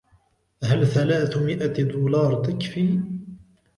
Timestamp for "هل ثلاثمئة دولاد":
0.63-2.41